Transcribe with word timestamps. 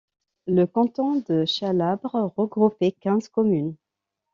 Le 0.47 0.65
canton 0.65 1.17
de 1.29 1.45
Chalabre 1.45 2.31
regroupait 2.35 2.91
quinze 2.91 3.29
communes. 3.29 3.75